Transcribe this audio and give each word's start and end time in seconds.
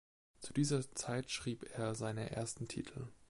Zu 0.39 0.53
dieser 0.53 0.81
Zeit 0.95 1.29
schrieb 1.29 1.61
er 1.77 1.93
seine 1.93 2.31
ersten 2.31 2.67
Titel. 2.67 3.05